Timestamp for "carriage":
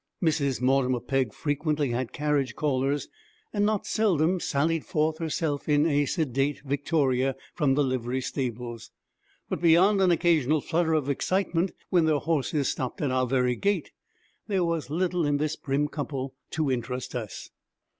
2.11-2.55